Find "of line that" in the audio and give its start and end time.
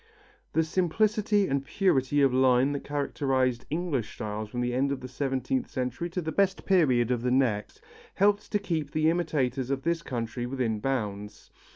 2.23-2.83